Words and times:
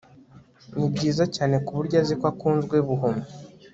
Nibyiza 0.75 1.23
cyane 1.35 1.55
kuburyo 1.65 1.95
azi 2.01 2.13
ko 2.19 2.25
akunzwe 2.31 2.75
buhumyi 2.87 3.25